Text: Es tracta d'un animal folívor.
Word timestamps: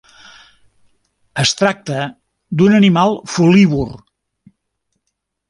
Es 1.43 1.51
tracta 1.59 2.07
d'un 2.63 2.79
animal 2.79 3.15
folívor. 3.35 3.93